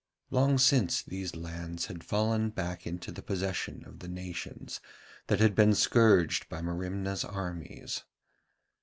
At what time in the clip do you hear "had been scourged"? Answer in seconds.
5.39-6.49